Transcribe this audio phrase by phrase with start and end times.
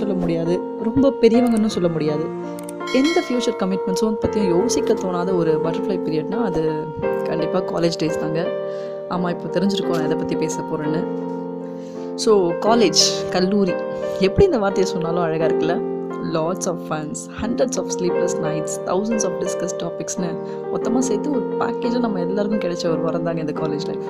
[0.00, 0.54] சொல்ல முடியாது.
[0.88, 2.24] ரொம்ப பெரியவங்கன்னு சொல்ல முடியாது.
[3.00, 6.62] எந்த ஃப்யூச்சர் கமிட்மெண்ட்ஸும் பற்றியும் யோசிக்க தோணாத ஒரு பட்டர்ஃப்ளை பீரியட்னா அது
[7.28, 8.40] கண்டிப்பாக காலேஜ் டேஸ் தாங்க.
[9.14, 11.00] ஆமாம் இப்போ தெரிஞ்சிருக்கோம் நான் எதை பற்றி பேச போகிறேன்னு
[12.24, 12.32] ஸோ
[12.66, 13.02] காலேஜ்
[13.34, 13.74] கல்லூரி
[14.26, 15.76] எப்படி இந்த வார்த்தையை சொன்னாலும் அழகாக இருக்குல்ல?
[16.34, 20.28] Lots of funs hundreds of sleepless nights thousands of discuss டாபிக்ஸ்னு
[20.72, 24.06] மொத்தமாக சேர்த்து ஒரு பேக்கேஜாக நம்ம எல்லாருக்கும் கிடைச்ச ஒரு வரம் தாங்க இந்த காலேஜ் லைஃப்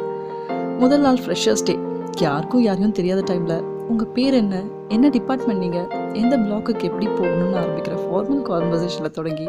[0.82, 1.76] முதல் நாள் ஃப்ரெஷர்ஸ் டே
[2.20, 3.56] யாருக்கும் யாரையும் தெரியாத டைமில்
[3.90, 4.62] உங்கள் பேர் என்ன?
[4.88, 9.48] என்ன டிபார்ட்மெண்ட் நீங்கள் எந்த பிளாக்குக்கு எப்படி போகணும்னு ஆரம்பிக்கிற ஃபார்மல் கான்வர்சேஷனில் தொடங்கி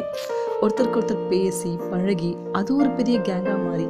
[0.62, 3.86] ஒருத்தருக்கு ஒருத்தர் பேசி பழகி அது ஒரு பெரிய கேங்காக மாறி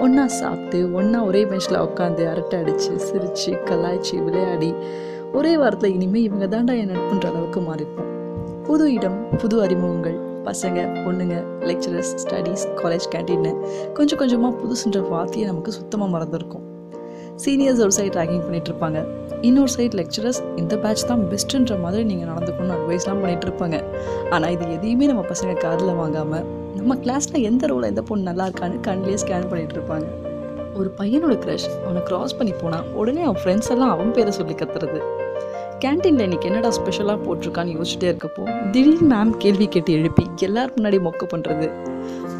[0.00, 4.74] ஒன்றா சாப்பிட்டு ஒன்றா ஒரே பெஞ்சில் உட்காந்து அரட்டை அடித்து சிரித்து கலாய்ச்சி விளையாடி
[5.32, 8.08] ஒரே வாரத்தில் இனிமேல் இவங்க தாண்டா என் நட்புன்ற அளவுக்கு மாறிப்போம்.
[8.64, 13.52] புது இடம் புது அறிமுகங்கள் பசங்க பொண்ணுங்க லெக்சரர்ஸ் ஸ்டடீஸ் காலேஜ் கேன்டீன்னு
[13.92, 16.64] கொஞ்சம் கொஞ்சமாக புதுசுன்ற வார்த்தையை நமக்கு சுத்தமாக மறந்துருக்கும்.
[17.44, 19.17] சீனியர்ஸ் ஒரு சைட் ரேகிங் பண்ணிட்டு இருப்பாங்க.
[19.46, 23.76] இன்னொரு சைடு லெக்சரர்ஸ் இந்த பேட்ச் தான் பெஸ்ட்டுன்ற மாதிரி நீங்கள் நடந்துக்கணும்னு அட்வைஸ்லாம் பண்ணிட்டு இருப்பாங்க.
[24.34, 26.46] ஆனால் இது எதையுமே நம்ம பசங்க காதில் வாங்காமல்
[26.78, 30.08] நம்ம கிளாஸில் எந்த ரோல் எந்த பொண்ணு நல்லா இருக்கான்னு கண்ணிலே ஸ்கேன் பண்ணிட்டு இருப்பாங்க.
[30.80, 35.00] ஒரு பையனோட க்ரஷ் அவனை க்ராஸ் பண்ணி போனால் உடனே அவன் ஃப்ரெண்ட்ஸ் எல்லாம் அவன் பேரை சொல்லி கத்துறது.
[35.84, 38.44] கேன்டீனில் இன்னைக்கு என்னடா ஸ்பெஷலாக போட்டிருக்கான்னு யோசிச்சுட்டே இருக்கப்போ
[38.74, 41.68] திடீர்னு மேம் கேள்வி கேட்டு எழுப்பி எல்லாரும் முன்னாடி மொக்க பண்ணுறது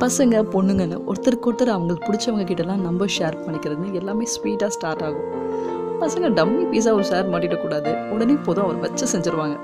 [0.02, 5.28] பசங்க பொண்ணுங்கன்னு ஒருத்தருக்கு ஒருத்தர் அவங்களுக்கு பிடிச்சவங்க கிட்டலாம் நம்ம ஷேர் பண்ணிக்கிறதுன்னு எல்லாமே ஸ்வீட்டாக ஸ்டார்ட் ஆகும்.
[6.00, 8.10] பசங்க டம்மி பீஸாக ஒரு ஷேர் மாட்டிடக்கூடாது.
[8.10, 9.58] உடனே போதும் அவர் வச்சு செஞ்சுருவாங்க.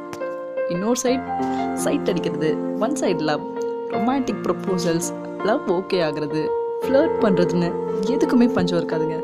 [0.68, 1.20] இன்னொரு சைட்
[1.74, 2.56] சைட் அடிக்கிறது.
[2.80, 3.40] One side love
[3.88, 5.08] romantic proposals
[5.44, 6.50] love okay ஆகிறது.
[6.82, 9.16] ஃப்ளர்ட் பண்ணுறதுன்னு எதுக்குமே பஞ்சம் இருக்காதுங்க.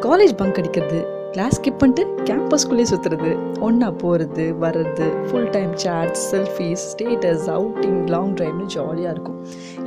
[0.00, 1.19] காலேஜ் பங்க் அடிக்கிறது.
[1.34, 3.32] கிளாஸ் ஸ்கிப் பண்ணிட்டு கேம்பஸ்குள்ளேயே சுற்றுறது
[3.66, 9.36] ஒன்றா போகிறது வர்றது full time chats selfies status outing long ட்ரைவ்னு ஜாலியாக இருக்கும்.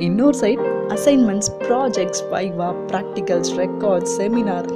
[0.06, 0.62] இன்னொரு side
[0.96, 4.68] assignments projects viva practicals records seminar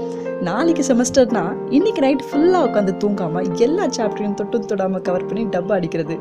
[0.49, 1.45] நாளைக்கு செமஸ்டர்னா
[1.79, 6.19] இன்னைக்கு நைட் ஃபுல்லாக உட்காந்து தூங்காமல் எல்லா சாப்டரையும் தொட்டும் தொடாமல் கவர் பண்ணி டப்பா அடிக்கிறது.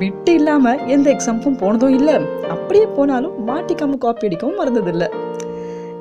[0.00, 2.14] பிட்டு இல்லாமல் எந்த எக்ஸாமுக்கும் போனதும் இல்லை.
[2.54, 5.08] அப்படியே போனாலும் மாட்டிக்காமல் காப்பி அடிக்கவும் மறந்ததில்லை.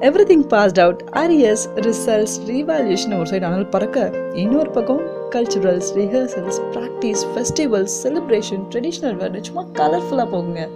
[0.30, 3.98] Everything passed out arrears results revaluation ஒரு சைடு ஆனால் பறக்க
[4.34, 5.02] இன்னொரு பக்கம்
[5.34, 10.68] culturals rehearsals practice festivals celebration traditional wear சும்மா கலர்ஃபுல்லாக போகுங்க.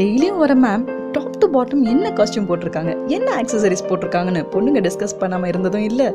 [0.00, 3.06] டெய்லியும் வர மேம் டாப் டு பாட்டம் என்ன காஸ்டியூம் போட்டிருக்காங்க?
[3.08, 6.08] என்ன ஆக்சசரிஸ் போட்டிருக்காங்கன்னு பொண்ணுங்க டிஸ்கஸ் பண்ணாமல் இருந்ததும் இல்லை.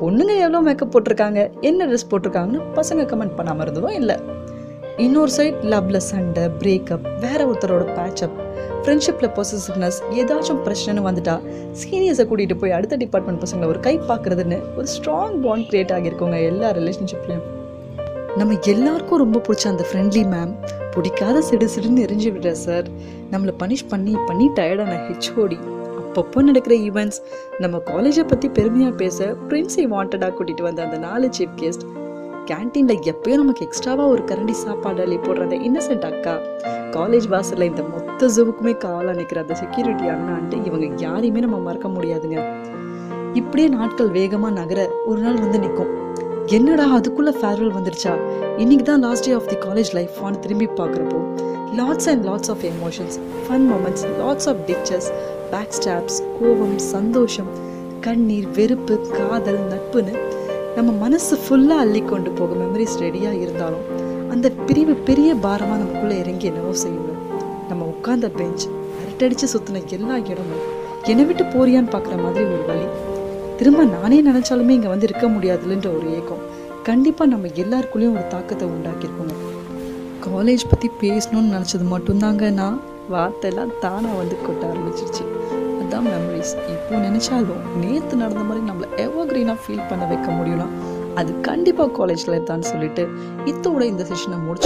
[0.00, 1.50] பொண்ணுங்க எவ்வளோ மேக்கப் போட்டிருக்காங்க?
[1.60, 4.16] என்ன ட்ரெஸ் போட்டிருக்காங்கன்னு பசங்க கமெண்ட் பண்ணாமல் இருந்ததும் இல்லை.
[4.96, 8.43] இன்னொரு சைட் லவ்ல சண்டை பிரேக்கப் வேற ஒருத்தரோட பேச்சப்
[8.84, 11.34] ஃப்ரெண்ட்ஷிப்பில் பொசிசிவ்னஸ் ஏதாச்சும் பிரச்சனைன்னு வந்துட்டா
[11.82, 16.70] சீனியர்ஸை கூட்டிகிட்டு போய் அடுத்த டிபார்ட்மெண்ட் பசங்களை ஒரு கை பார்க்குறதுன்னு ஒரு ஸ்ட்ராங் பாண்ட் க்ரியேட் ஆகியிருக்கோங்க எல்லா
[16.70, 17.46] ரிலேஷன்ஷிப்லையும்
[18.36, 20.52] நம்ம எல்லாருக்கும் ரொம்ப பிடிச்ச அந்த ஃப்ரெண்ட்லி மேம்
[20.94, 22.86] பிடிக்காத சிடு சிடுன்னு எரிஞ்சு விடுற சார்
[23.32, 25.58] நம்மளை பனிஷ் பண்ணி பண்ணி டயர்டான ஹெச்ஓடி
[26.00, 27.20] அப்பப்போ நடக்கிற ஈவெண்ட்ஸ்
[27.60, 31.86] நம்ம காலேஜை பற்றி பெருமையாக பேச பிரின்ஸை வாண்டடாக கூட்டிகிட்டு வந்த அந்த நாலு சீஃப் கெஸ்ட்
[32.46, 36.38] கேன்டீனில் எப்பயும் நமக்கு எக்ஸ்ட்ராவாக ஒரு கரண்டி சாப்பாடு அள்ளி போடுறத இன்னசென்ட் அக்கா.
[36.90, 42.64] காலேஜ் வாசலில் இந்த மொத்த ஜூவுக்குமே காவலாக நிற்கிற அந்த செக்யூரிட்டி அண்ணான்ட்டு இவங்க யாரையுமே நம்ம மறக்க முடியாதுங்க.
[43.34, 45.88] இப்படியே நாட்கள் வேகமாக நகர ஒரு நாள் வந்து நிற்கும்
[46.46, 48.12] என்னடா அதுக்குள்ளே ஃபேர்வெல் வந்துருச்சா?
[48.56, 51.20] இன்னைக்கு தான் last day of the college life திரும்பி பார்க்குறப்போ
[51.76, 55.08] lots and lots of emotions fun moments lots of ditches
[55.82, 57.46] backstabs கோபம் சந்தோஷம்
[58.00, 60.42] கண்ணீர் வெறுப்பு காதல் நட்புன்னு
[60.76, 63.84] நம்ம மனசு ஃபுல்லாக அள்ளி கொண்டு போக மெமரிஸ் ரெடியாக இருந்தாலும்
[64.32, 67.12] அந்த பிரிவு பெரிய பாரமாக நமக்குள்ளே இறங்கி என்னவோ செய்யுங்க.
[67.68, 68.64] நம்ம உட்கார்ந்த பெஞ்ச்
[69.00, 70.64] அரட்டடிச்சு சுற்றின எல்லா இடமும்
[71.10, 72.86] என்னை விட்டு போறியான்னு பார்க்குற மாதிரி ஒரு வழி.
[73.58, 76.42] திரும்ப நானே நினச்சாலுமே இங்கே வந்து இருக்க முடியாதுலன்ற ஒரு ஏக்கம்.
[76.88, 79.42] கண்டிப்பாக நம்ம எல்லாருக்குள்ளேயும் ஒரு தாக்கத்தை உண்டாக்கியிருக்கணும்
[80.26, 82.80] காலேஜ் பற்றி பேசணும்னு நினச்சது மட்டும்தாங்க நான்.
[83.14, 85.24] வார்த்தையெல்லாம் தானாக வந்து கொட்ட ஆரம்பிச்சிருச்சு.
[85.94, 90.68] தான் மெமரிஸ் இப்போ நினச்சாலும் நேற்று நடந்த மாதிரி நம்மளை எவர் க்ரீனாக ஃபீல் பண்ண வைக்க முடியும்னா
[91.14, 93.02] அது கண்டிப்பாக காலேஜில் தான் சொல்லிட்டு
[93.44, 94.62] இத்தோட இந்த செஷனை முடிச்சு